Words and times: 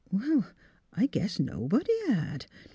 Well, 0.11 0.47
I 0.93 1.05
guess 1.05 1.39
nobody 1.39 1.91
had. 2.07 2.47